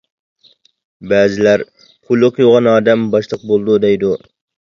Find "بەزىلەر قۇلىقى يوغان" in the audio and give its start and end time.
1.11-2.71